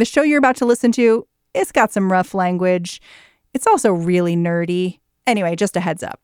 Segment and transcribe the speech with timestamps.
[0.00, 3.02] The show you're about to listen to, it's got some rough language.
[3.52, 4.98] It's also really nerdy.
[5.26, 6.18] Anyway, just a heads up.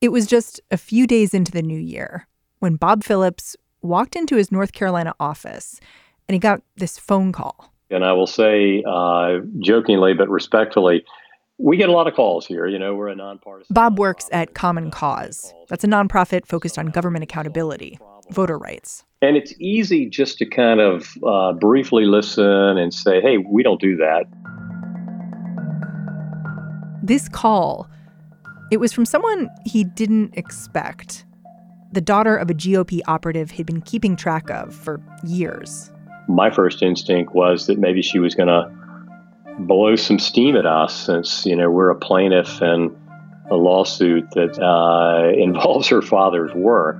[0.00, 2.26] It was just a few days into the new year
[2.58, 5.78] when Bob Phillips walked into his North Carolina office
[6.26, 7.72] and he got this phone call.
[7.88, 11.04] And I will say, uh, jokingly but respectfully,
[11.58, 12.66] we get a lot of calls here.
[12.66, 13.74] You know, we're a nonpartisan.
[13.74, 15.52] Bob works at Common Cause.
[15.68, 17.98] That's a nonprofit focused on government accountability,
[18.30, 19.04] voter rights.
[19.20, 23.80] And it's easy just to kind of uh, briefly listen and say, hey, we don't
[23.80, 24.24] do that.
[27.02, 27.90] This call,
[28.70, 31.24] it was from someone he didn't expect.
[31.92, 35.90] The daughter of a GOP operative he'd been keeping track of for years.
[36.28, 38.70] My first instinct was that maybe she was going to
[39.58, 42.96] blow some steam at us since, you know, we're a plaintiff in
[43.50, 46.96] a lawsuit that uh, involves her father's work.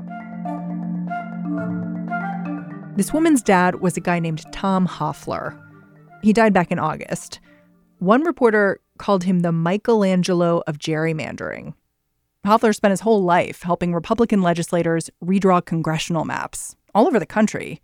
[2.96, 5.56] This woman's dad was a guy named Tom Hofeller.
[6.22, 7.38] He died back in August.
[8.00, 11.74] One reporter called him the Michelangelo of gerrymandering.
[12.44, 17.80] Hofeller spent his whole life helping Republican legislators redraw congressional maps all over the country.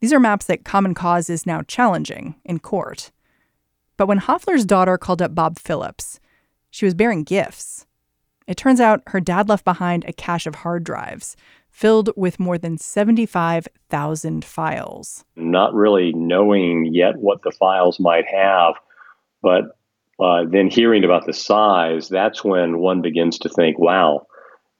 [0.00, 3.10] These are maps that Common Cause is now challenging in court.
[4.00, 6.20] But when Hofeller's daughter called up Bob Phillips,
[6.70, 7.84] she was bearing gifts.
[8.46, 11.36] It turns out her dad left behind a cache of hard drives
[11.68, 15.26] filled with more than 75,000 files.
[15.36, 18.76] Not really knowing yet what the files might have,
[19.42, 19.76] but
[20.18, 24.26] uh, then hearing about the size, that's when one begins to think, wow,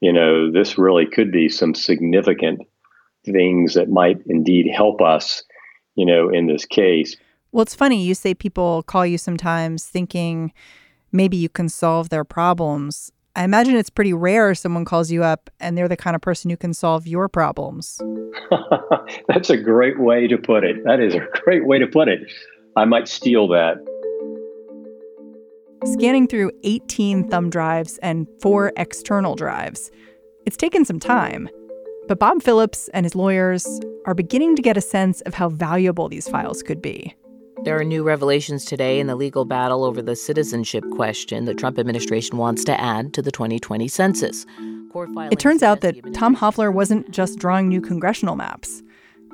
[0.00, 2.62] you know, this really could be some significant
[3.26, 5.42] things that might indeed help us,
[5.94, 7.18] you know, in this case.
[7.52, 8.02] Well, it's funny.
[8.02, 10.52] You say people call you sometimes thinking
[11.10, 13.10] maybe you can solve their problems.
[13.34, 16.50] I imagine it's pretty rare someone calls you up and they're the kind of person
[16.50, 18.00] who can solve your problems.
[19.28, 20.84] That's a great way to put it.
[20.84, 22.20] That is a great way to put it.
[22.76, 23.78] I might steal that.
[25.84, 29.90] Scanning through 18 thumb drives and four external drives.
[30.44, 31.48] It's taken some time,
[32.06, 36.08] but Bob Phillips and his lawyers are beginning to get a sense of how valuable
[36.08, 37.16] these files could be.
[37.62, 41.78] There are new revelations today in the legal battle over the citizenship question the Trump
[41.78, 44.46] administration wants to add to the 2020 census.
[45.30, 48.82] It turns out that Tom Hofeller wasn't just drawing new congressional maps.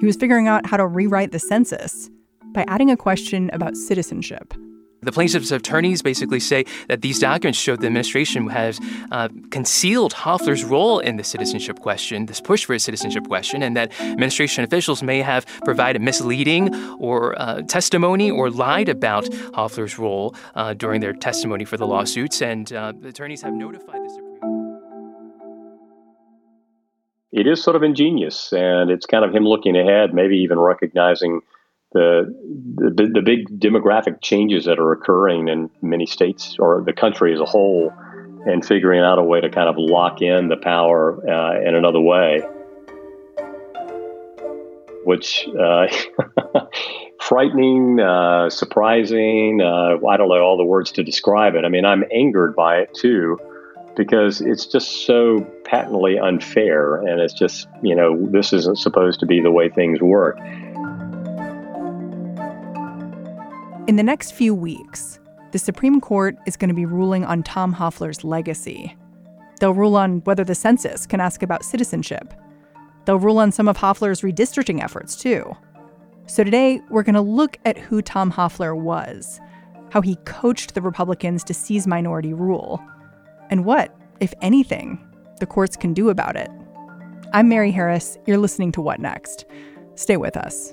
[0.00, 2.10] He was figuring out how to rewrite the census
[2.46, 4.54] by adding a question about citizenship.
[5.02, 8.80] The plaintiff's attorneys basically say that these documents show the administration has
[9.12, 13.76] uh, concealed Hofeller's role in the citizenship question, this push for a citizenship question, and
[13.76, 20.34] that administration officials may have provided misleading or uh, testimony or lied about Hofeller's role
[20.54, 22.40] uh, during their testimony for the lawsuits.
[22.40, 24.26] And uh, the attorneys have notified the Supreme.
[27.32, 31.42] It is sort of ingenious, and it's kind of him looking ahead, maybe even recognizing
[31.96, 37.32] the, the the big demographic changes that are occurring in many states or the country
[37.32, 37.92] as a whole,
[38.44, 42.00] and figuring out a way to kind of lock in the power uh, in another
[42.00, 42.42] way,
[45.04, 45.86] which uh,
[47.20, 49.60] frightening, uh, surprising.
[49.62, 51.64] Uh, I don't know all the words to describe it.
[51.64, 53.38] I mean, I'm angered by it too.
[53.96, 59.26] Because it's just so patently unfair, and it's just, you know, this isn't supposed to
[59.26, 60.36] be the way things work.
[63.86, 65.20] In the next few weeks,
[65.52, 68.96] the Supreme Court is going to be ruling on Tom Hofeller's legacy.
[69.60, 72.34] They'll rule on whether the census can ask about citizenship.
[73.04, 75.56] They'll rule on some of Hofeller's redistricting efforts, too.
[76.26, 79.40] So today, we're going to look at who Tom Hofeller was,
[79.90, 82.84] how he coached the Republicans to seize minority rule,
[83.50, 84.98] and what, if anything,
[85.38, 86.50] the courts can do about it.
[87.32, 88.18] I'm Mary Harris.
[88.26, 89.44] You're listening to What Next?
[89.94, 90.72] Stay with us.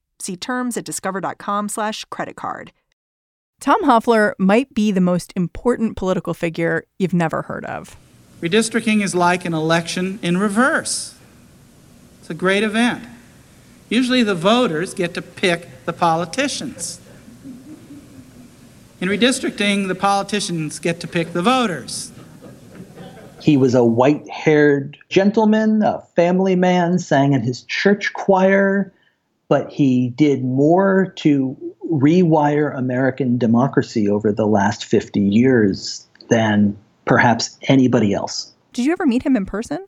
[0.21, 2.71] See terms at discover.com slash credit card.
[3.59, 7.95] Tom Hofeller might be the most important political figure you've never heard of.
[8.39, 11.15] Redistricting is like an election in reverse.
[12.19, 13.03] It's a great event.
[13.89, 17.01] Usually the voters get to pick the politicians.
[18.99, 22.11] In redistricting, the politicians get to pick the voters.
[23.41, 28.93] He was a white haired gentleman, a family man, sang in his church choir,
[29.51, 31.57] but he did more to
[31.91, 38.53] rewire American democracy over the last 50 years than perhaps anybody else.
[38.71, 39.85] Did you ever meet him in person?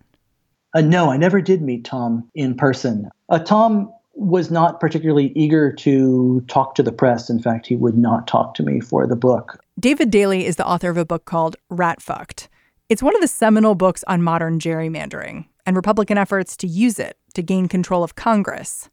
[0.73, 3.09] Uh, no, I never did meet Tom in person.
[3.29, 7.29] Uh, Tom was not particularly eager to talk to the press.
[7.29, 9.63] In fact, he would not talk to me for the book.
[9.79, 12.49] David Daley is the author of a book called Rat Fucked.
[12.89, 17.15] It's one of the seminal books on modern gerrymandering and Republican efforts to use it
[17.33, 18.89] to gain control of Congress.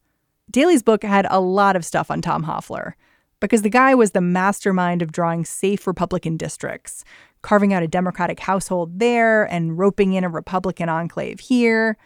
[0.51, 2.95] Daley's book had a lot of stuff on Tom Hofeller
[3.39, 7.05] because the guy was the mastermind of drawing safe Republican districts,
[7.43, 11.97] carving out a Democratic household there and roping in a Republican enclave here.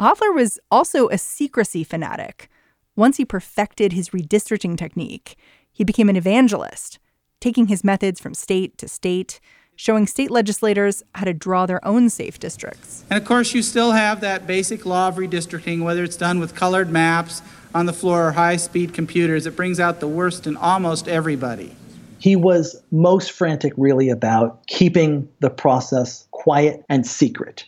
[0.00, 2.48] Hofeller was also a secrecy fanatic.
[2.94, 5.36] Once he perfected his redistricting technique,
[5.72, 6.98] he became an evangelist,
[7.40, 9.40] taking his methods from state to state,
[9.74, 13.04] showing state legislators how to draw their own safe districts.
[13.10, 16.54] And of course, you still have that basic law of redistricting, whether it's done with
[16.54, 17.42] colored maps
[17.74, 19.46] on the floor or high speed computers.
[19.46, 21.74] It brings out the worst in almost everybody.
[22.18, 27.64] He was most frantic, really, about keeping the process quiet and secret.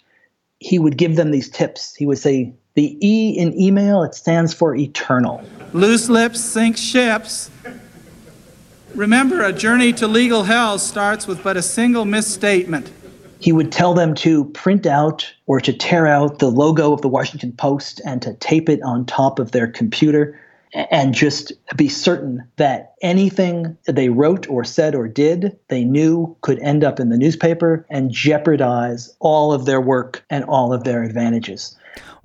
[0.60, 1.94] He would give them these tips.
[1.96, 5.42] He would say, the E in email, it stands for eternal.
[5.72, 7.50] Loose lips sink ships.
[8.94, 12.90] Remember, a journey to legal hell starts with but a single misstatement.
[13.44, 17.10] He would tell them to print out or to tear out the logo of the
[17.10, 20.40] Washington Post and to tape it on top of their computer
[20.72, 26.58] and just be certain that anything they wrote or said or did, they knew could
[26.60, 31.02] end up in the newspaper and jeopardize all of their work and all of their
[31.02, 31.76] advantages.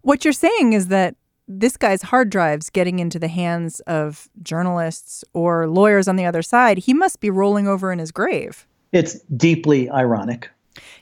[0.04, 1.18] What you're saying is that
[1.50, 6.44] this guy's hard drives getting into the hands of journalists or lawyers on the other
[6.44, 8.66] side, he must be rolling over in his grave.
[8.94, 10.50] It's deeply ironic.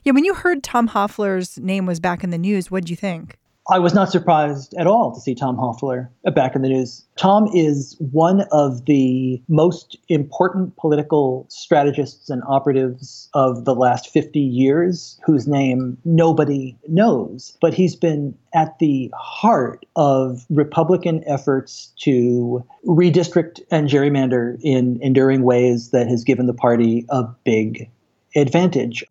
[0.04, 2.96] Yeah, when you heard Tom Hofeller's name was back in the news, what did you
[2.96, 3.38] think?
[3.70, 7.06] I was not surprised at all to see Tom Hofeller back in the news.
[7.18, 14.40] Tom is one of the most important political strategists and operatives of the last 50
[14.40, 17.58] years, whose name nobody knows.
[17.60, 25.44] But he's been at the heart of Republican efforts to redistrict and gerrymander in enduring
[25.44, 27.90] ways that has given the party a big
[28.34, 29.04] advantage.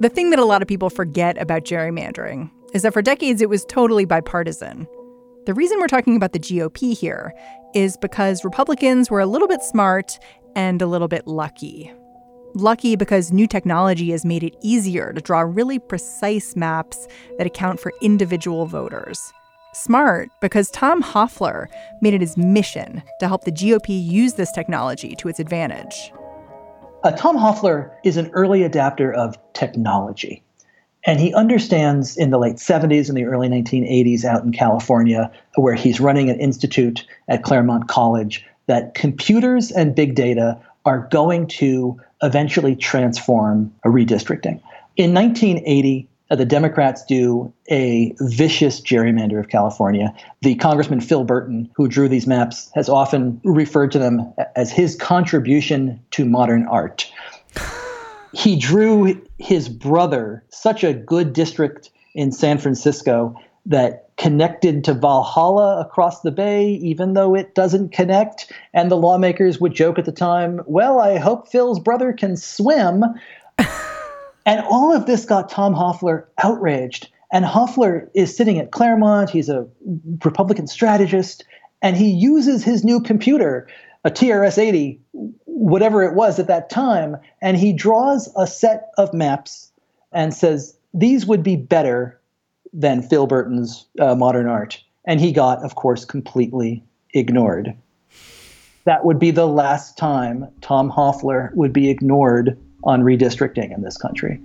[0.00, 3.50] The thing that a lot of people forget about gerrymandering is that for decades it
[3.50, 4.88] was totally bipartisan.
[5.44, 7.34] The reason we're talking about the GOP here
[7.74, 10.18] is because Republicans were a little bit smart
[10.56, 11.92] and a little bit lucky.
[12.54, 17.06] Lucky because new technology has made it easier to draw really precise maps
[17.36, 19.20] that account for individual voters.
[19.74, 21.66] Smart because Tom Hofeller
[22.00, 26.10] made it his mission to help the GOP use this technology to its advantage.
[27.02, 30.42] Uh, Tom Hofeller is an early adapter of technology.
[31.06, 35.74] And he understands in the late 70s and the early 1980s out in California, where
[35.74, 41.98] he's running an institute at Claremont College, that computers and big data are going to
[42.22, 44.60] eventually transform a redistricting.
[44.96, 50.14] In 1980, uh, Uh, the Democrats do a vicious gerrymander of California.
[50.42, 54.94] The Congressman Phil Burton, who drew these maps, has often referred to them as his
[54.96, 57.10] contribution to modern art
[58.32, 63.34] he drew his brother such a good district in San Francisco
[63.66, 68.52] that connected to Vallejo across the bay, even though it doesn't connect.
[68.72, 73.04] And the lawmakers would joke at the time, well, I hope Phil's brother can swim.
[74.50, 77.08] and all of this got Tom Hofeller outraged.
[77.32, 79.30] And Hofeller is sitting at Claremont.
[79.30, 79.64] He's a
[80.24, 81.44] Republican strategist,
[81.82, 83.68] and he uses his new computer
[84.02, 84.98] a TRS 80,
[85.44, 89.70] whatever it was at that time, and he draws a set of maps
[90.10, 92.18] and says, These would be better
[92.72, 94.82] than Phil Burton's uh, modern art.
[95.04, 96.82] And he got, of course, completely
[97.14, 97.76] ignored.
[98.84, 103.96] That would be the last time Tom Hofeller would be ignored on redistricting in this
[103.96, 104.40] country.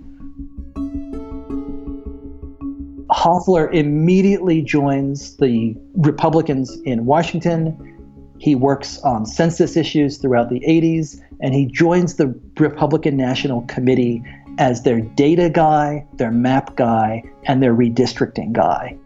[3.10, 7.96] Hofeller immediately joins the Republicans in Washington
[8.38, 14.22] he works on census issues throughout the 80s, and he joins the Republican National Committee
[14.58, 18.96] as their data guy, their map guy, and their redistricting guy.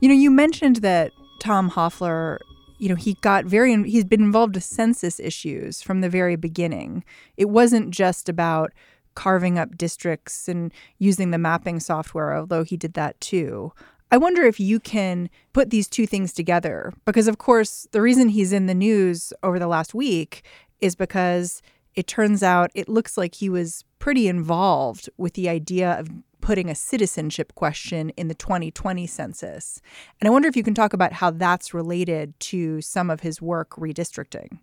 [0.00, 2.38] You know, you mentioned that Tom Hofeller,
[2.78, 7.04] you know, he got very, he's been involved with census issues from the very beginning.
[7.36, 8.72] It wasn't just about
[9.14, 13.72] carving up districts and using the mapping software, although he did that too.
[14.10, 18.28] I wonder if you can put these two things together because, of course, the reason
[18.28, 20.44] he's in the news over the last week
[20.80, 21.62] is because
[21.94, 26.08] it turns out it looks like he was pretty involved with the idea of
[26.48, 29.82] putting a citizenship question in the 2020 census.
[30.18, 33.42] And I wonder if you can talk about how that's related to some of his
[33.42, 34.58] work redistricting.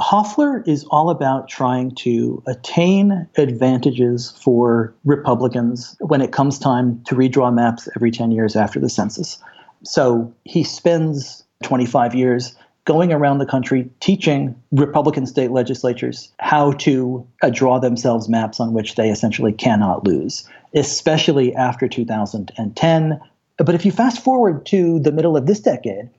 [0.00, 7.14] Hofeller is all about trying to attain advantages for Republicans when it comes time to
[7.14, 9.38] redraw maps every 10 years after the census.
[9.84, 12.56] So he spends 25 years
[12.90, 18.72] going around the country teaching Republican state legislatures how to uh, draw themselves maps on
[18.72, 20.44] which they essentially cannot lose,
[20.74, 23.20] especially after 2010.
[23.58, 26.10] But if you fast forward to the middle of this decade,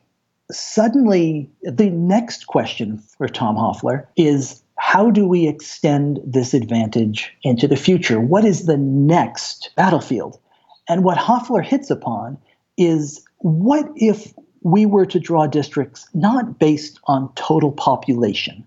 [0.49, 7.67] suddenly the next question for Tom Hofeller is how do we extend this advantage into
[7.67, 8.21] the future?
[8.21, 10.39] What is the next battlefield?
[10.87, 12.37] And what Hofeller hits upon
[12.77, 18.65] is what if we were to draw districts not based on total population,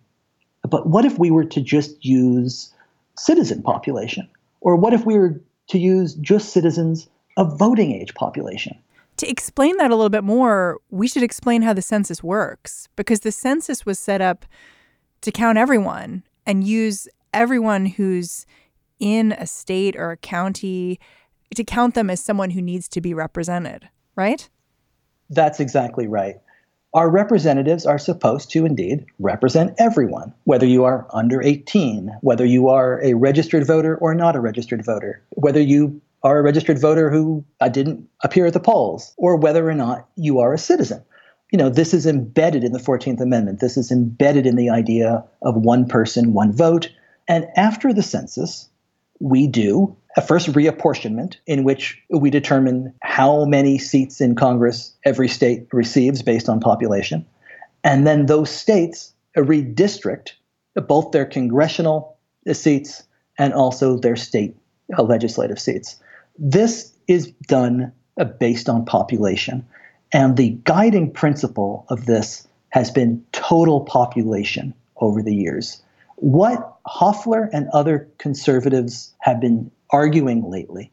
[0.68, 2.72] but what if we were to just use
[3.16, 4.28] citizen population?
[4.60, 8.76] Or what if we were to use just citizens of voting age population?
[9.18, 13.20] To explain that a little bit more, we should explain how the census works because
[13.20, 14.44] the census was set up
[15.20, 18.46] to count everyone and use everyone who's
[18.98, 20.98] in a state or a county
[21.54, 24.48] to count them as someone who needs to be represented, right?
[25.30, 26.36] That's exactly right.
[26.94, 32.68] Our representatives are supposed to indeed represent everyone, whether you are under 18, whether you
[32.68, 37.10] are a registered voter or not a registered voter, whether you are a registered voter
[37.10, 41.02] who uh, didn't appear at the polls, or whether or not you are a citizen.
[41.50, 43.60] You know, this is embedded in the 14th Amendment.
[43.60, 46.90] This is embedded in the idea of one person, one vote.
[47.28, 48.68] And after the census,
[49.20, 55.28] we do a first reapportionment in which we determine how many seats in Congress every
[55.28, 57.26] state receives based on population.
[57.82, 60.32] And then those states redistrict
[60.86, 62.16] both their congressional
[62.52, 63.02] seats
[63.38, 64.56] and also their state
[64.98, 65.96] legislative seats.
[66.38, 69.66] This is done uh, based on population.
[70.12, 75.82] And the guiding principle of this has been total population over the years.
[76.16, 80.90] What Hofeller and other conservatives have been arguing lately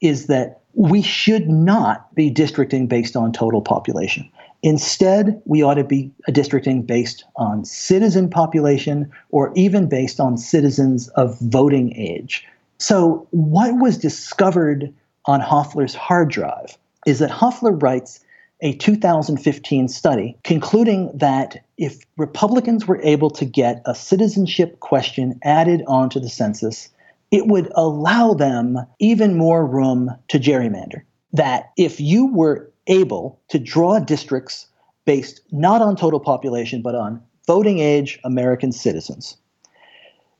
[0.00, 4.30] is that we should not be districting based on total population.
[4.62, 11.08] Instead, we ought to be districting based on citizen population or even based on citizens
[11.08, 12.46] of voting age.
[12.78, 14.94] So, what was discovered
[15.24, 18.20] on Hofeller's hard drive is that Hofeller writes
[18.60, 25.82] a 2015 study concluding that if Republicans were able to get a citizenship question added
[25.88, 26.90] onto the census,
[27.30, 31.02] it would allow them even more room to gerrymander.
[31.32, 34.66] That if you were able to draw districts
[35.04, 39.36] based not on total population, but on voting age American citizens,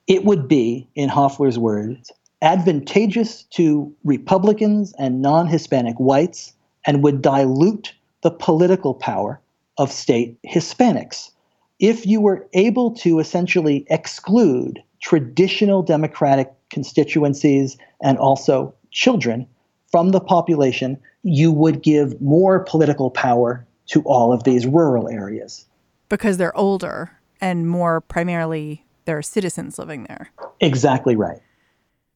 [0.07, 2.11] it would be, in Hofeller's words,
[2.43, 6.53] advantageous to Republicans and non Hispanic whites
[6.87, 9.41] and would dilute the political power
[9.79, 11.31] of state Hispanics.
[11.79, 19.47] If you were able to essentially exclude traditional Democratic constituencies and also children
[19.91, 25.67] from the population, you would give more political power to all of these rural areas.
[26.09, 27.11] Because they're older
[27.41, 30.31] and more primarily there are citizens living there.
[30.61, 31.41] Exactly right.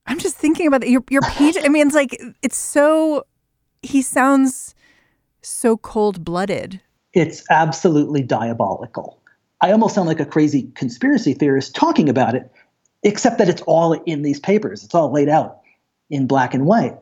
[0.06, 1.56] I'm just thinking about your your page.
[1.62, 3.24] I mean, it's like it's so.
[3.82, 4.74] He sounds
[5.42, 6.80] so cold blooded.
[7.12, 9.18] It's absolutely diabolical.
[9.60, 12.50] I almost sound like a crazy conspiracy theorist talking about it,
[13.04, 14.82] except that it's all in these papers.
[14.82, 15.60] It's all laid out
[16.10, 16.98] in black and white.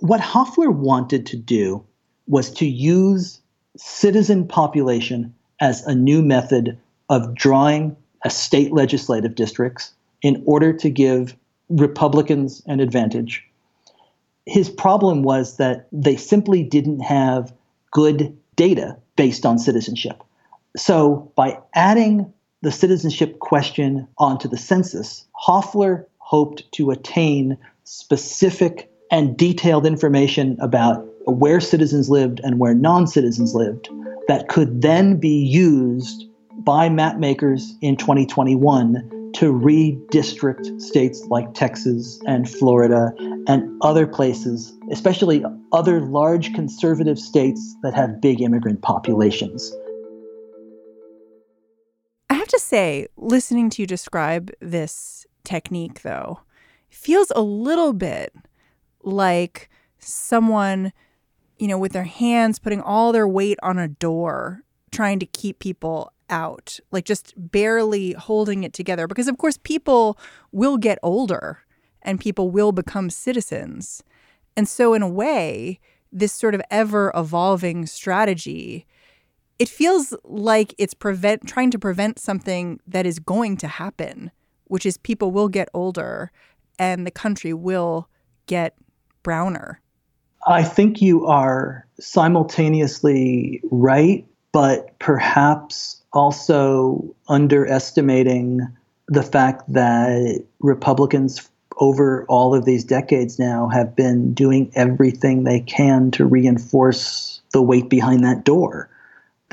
[0.00, 1.84] What Hofeller wanted to do
[2.26, 3.40] was to use
[3.76, 9.92] citizen population as a new method of drawing a state legislative districts
[10.22, 11.36] in order to give
[11.68, 13.44] Republicans an advantage.
[14.46, 17.52] His problem was that they simply didn't have
[17.92, 20.22] good data based on citizenship.
[20.76, 22.32] So by adding
[22.64, 31.06] the citizenship question onto the census, Hofeller hoped to attain specific and detailed information about
[31.26, 33.90] where citizens lived and where non citizens lived
[34.28, 36.24] that could then be used
[36.56, 43.12] by mapmakers in 2021 to redistrict states like Texas and Florida
[43.46, 49.70] and other places, especially other large conservative states that have big immigrant populations.
[52.44, 56.40] Have to say, listening to you describe this technique, though,
[56.90, 58.34] feels a little bit
[59.02, 60.92] like someone
[61.58, 65.58] you know, with their hands putting all their weight on a door, trying to keep
[65.58, 69.06] people out, like just barely holding it together.
[69.06, 70.18] Because, of course, people
[70.52, 71.60] will get older
[72.02, 74.02] and people will become citizens.
[74.54, 75.80] And so, in a way,
[76.12, 78.86] this sort of ever evolving strategy,
[79.58, 84.30] it feels like it's prevent trying to prevent something that is going to happen,
[84.64, 86.32] which is people will get older
[86.78, 88.08] and the country will
[88.46, 88.74] get
[89.22, 89.80] browner.
[90.46, 98.60] I think you are simultaneously right, but perhaps also underestimating
[99.08, 105.60] the fact that Republicans over all of these decades now have been doing everything they
[105.60, 108.88] can to reinforce the weight behind that door.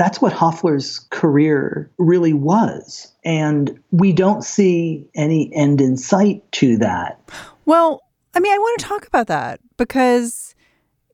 [0.01, 3.13] That's what Hofeller's career really was.
[3.23, 7.21] And we don't see any end in sight to that.
[7.65, 8.01] Well,
[8.33, 10.55] I mean, I want to talk about that because,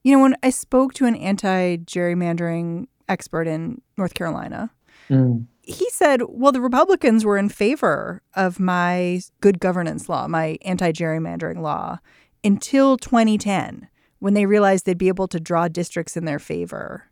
[0.06, 4.72] you know, when I spoke to an anti gerrymandering expert in North Carolina,
[5.10, 5.46] mm.
[5.64, 10.94] he said, well, the Republicans were in favor of my good governance law, my anti
[10.94, 12.00] gerrymandering law,
[12.42, 13.90] until 2010,
[14.20, 17.10] when they realized they'd be able to draw districts in their favor.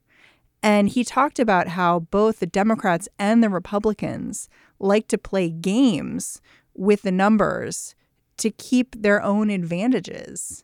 [0.66, 6.42] And he talked about how both the Democrats and the Republicans like to play games
[6.74, 7.94] with the numbers
[8.38, 10.64] to keep their own advantages.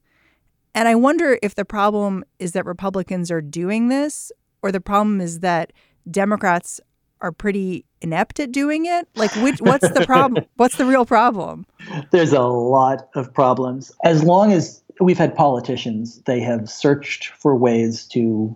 [0.73, 4.31] And I wonder if the problem is that Republicans are doing this
[4.63, 5.71] or the problem is that
[6.09, 6.81] Democrats
[7.21, 9.07] are pretty inept at doing it.
[9.15, 10.45] Like which what's the problem?
[10.55, 11.67] what's the real problem?
[12.09, 13.91] There's a lot of problems.
[14.03, 18.55] As long as we've had politicians, they have searched for ways to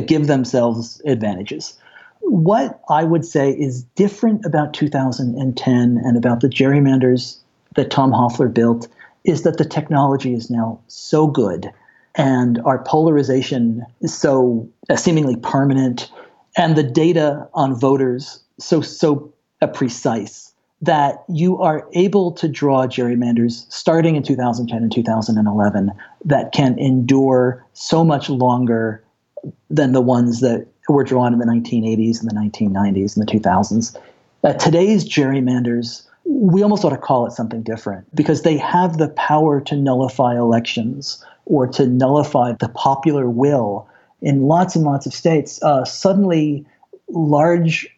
[0.00, 1.74] give themselves advantages.
[2.20, 7.38] What I would say is different about 2010 and about the gerrymanders
[7.74, 8.88] that Tom Hofeller built
[9.24, 11.70] is that the technology is now so good
[12.14, 16.10] and our polarization is so uh, seemingly permanent
[16.56, 19.32] and the data on voters so so
[19.72, 25.92] precise that you are able to draw gerrymanders starting in 2010 and 2011
[26.24, 29.02] that can endure so much longer
[29.70, 33.96] than the ones that were drawn in the 1980s and the 1990s and the 2000s.
[34.44, 39.08] Uh, today's gerrymanders we almost ought to call it something different because they have the
[39.08, 43.88] power to nullify elections or to nullify the popular will
[44.20, 45.62] in lots and lots of states.
[45.62, 46.64] Uh, suddenly,
[47.08, 47.88] large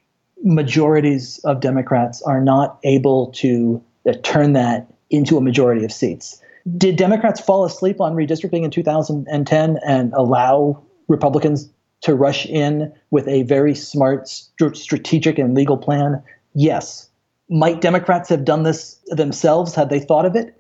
[0.43, 6.41] majorities of Democrats are not able to uh, turn that into a majority of seats.
[6.77, 11.69] Did Democrats fall asleep on redistricting in 2010 and allow Republicans
[12.03, 16.23] to rush in with a very smart, st- strategic, and legal plan?
[16.55, 17.09] Yes.
[17.49, 20.59] Might Democrats have done this themselves had they thought of it?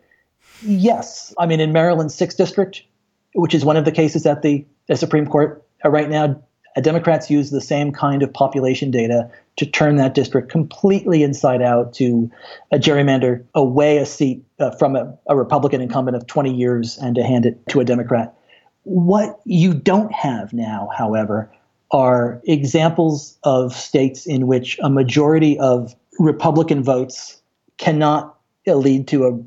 [0.62, 1.34] Yes.
[1.38, 2.82] I mean, in Maryland's 6th District,
[3.34, 6.42] which is one of the cases at the, the Supreme Court uh, right now,
[6.76, 11.62] uh, Democrats use the same kind of population data to turn that district completely inside
[11.62, 12.30] out to
[12.72, 17.14] a gerrymander away a seat uh, from a, a Republican incumbent of 20 years and
[17.14, 18.34] to hand it to a Democrat.
[18.84, 21.50] What you don't have now, however,
[21.90, 27.40] are examples of states in which a majority of Republican votes
[27.78, 29.38] cannot lead to a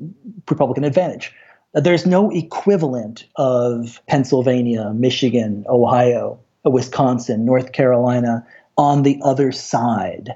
[0.50, 1.32] Republican advantage.
[1.74, 8.46] There's no equivalent of Pennsylvania, Michigan, Ohio, Wisconsin, North Carolina
[8.76, 10.34] on the other side.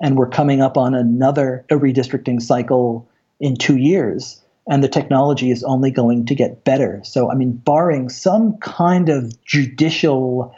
[0.00, 3.08] And we're coming up on another redistricting cycle
[3.40, 4.42] in two years.
[4.68, 7.00] And the technology is only going to get better.
[7.02, 10.54] So, I mean, barring some kind of judicial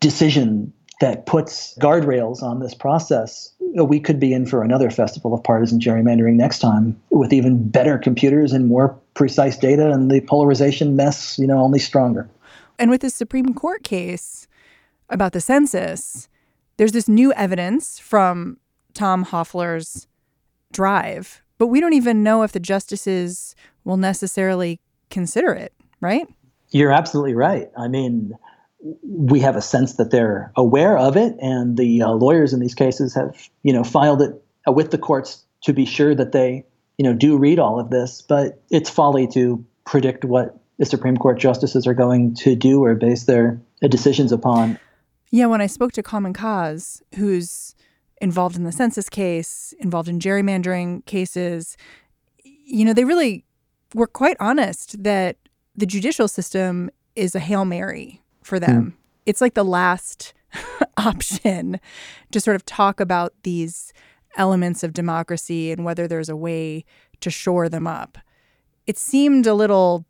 [0.00, 5.42] decision that puts guardrails on this process, we could be in for another festival of
[5.42, 10.96] partisan gerrymandering next time with even better computers and more precise data and the polarization
[10.96, 12.28] mess, you know, only stronger.
[12.78, 14.46] And with the Supreme Court case
[15.08, 16.28] about the census,
[16.76, 18.58] there's this new evidence from
[18.94, 20.06] Tom Hofeller's
[20.72, 26.26] drive, but we don't even know if the justices will necessarily consider it, right?
[26.70, 27.68] You're absolutely right.
[27.76, 28.32] I mean,
[29.02, 32.74] we have a sense that they're aware of it, and the uh, lawyers in these
[32.74, 36.64] cases have, you know, filed it uh, with the courts to be sure that they,
[36.96, 38.22] you know, do read all of this.
[38.22, 42.94] But it's folly to predict what the Supreme Court justices are going to do or
[42.94, 44.78] base their uh, decisions upon.
[45.30, 47.74] Yeah, when I spoke to Common Cause, who's
[48.20, 51.76] involved in the census case, involved in gerrymandering cases,
[52.44, 53.44] you know, they really
[53.94, 55.36] were quite honest that
[55.74, 58.64] the judicial system is a hail mary for hmm.
[58.64, 58.84] them.
[58.84, 58.92] Mm.
[59.26, 60.34] It's like the last
[60.96, 61.80] option
[62.30, 63.92] to sort of talk about these
[64.36, 66.84] elements of democracy and whether there's a way
[67.20, 68.18] to shore them up.
[68.86, 70.04] It seemed a little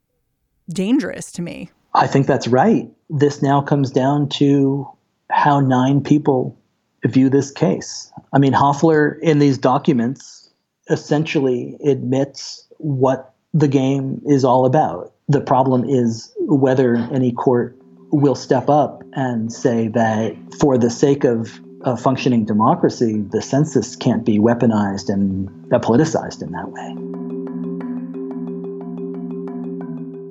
[0.68, 1.70] dangerous to me.
[1.94, 2.88] I think that's right.
[3.08, 4.88] This now comes down to
[5.30, 6.59] how nine people
[7.04, 8.12] view this case.
[8.32, 10.50] I mean, Hofeller in these documents
[10.88, 15.12] essentially admits what the game is all about.
[15.28, 17.76] The problem is whether any court
[18.10, 23.96] will step up and say that for the sake of a functioning democracy, the census
[23.96, 26.94] can't be weaponized and politicized in that way.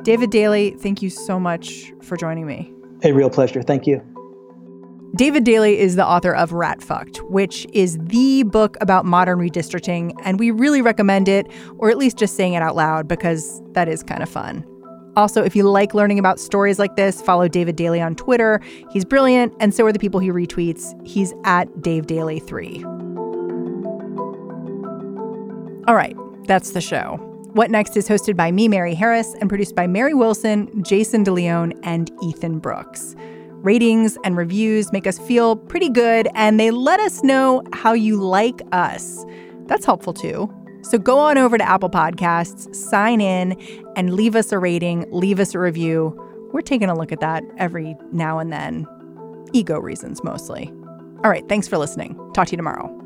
[0.03, 2.71] David Daley, thank you so much for joining me.
[3.03, 3.61] A real pleasure.
[3.61, 4.01] Thank you.
[5.15, 10.13] David Daley is the author of Rat Fucked, which is the book about modern redistricting,
[10.23, 13.87] and we really recommend it, or at least just saying it out loud because that
[13.87, 14.63] is kind of fun.
[15.15, 18.61] Also, if you like learning about stories like this, follow David Daley on Twitter.
[18.91, 20.93] He's brilliant, and so are the people he retweets.
[21.05, 22.85] He's at Dave Daley3.
[25.87, 27.17] All right, that's the show.
[27.53, 31.77] What Next is hosted by me, Mary Harris, and produced by Mary Wilson, Jason DeLeon,
[31.81, 33.15] and Ethan Brooks.
[33.61, 38.15] Ratings and reviews make us feel pretty good, and they let us know how you
[38.15, 39.25] like us.
[39.65, 40.49] That's helpful too.
[40.81, 43.59] So go on over to Apple Podcasts, sign in,
[43.97, 46.17] and leave us a rating, leave us a review.
[46.53, 48.87] We're taking a look at that every now and then.
[49.51, 50.71] Ego reasons mostly.
[51.23, 52.15] All right, thanks for listening.
[52.33, 52.98] Talk to you tomorrow.